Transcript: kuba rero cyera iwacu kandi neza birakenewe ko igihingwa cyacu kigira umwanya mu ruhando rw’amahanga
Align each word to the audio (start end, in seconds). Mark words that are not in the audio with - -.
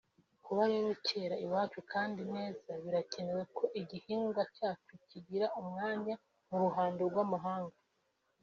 kuba 0.45 0.63
rero 0.71 0.89
cyera 1.05 1.35
iwacu 1.45 1.79
kandi 1.93 2.21
neza 2.35 2.71
birakenewe 2.83 3.43
ko 3.57 3.63
igihingwa 3.81 4.41
cyacu 4.55 4.93
kigira 5.07 5.47
umwanya 5.59 6.13
mu 6.47 6.57
ruhando 6.63 7.01
rw’amahanga 7.11 7.77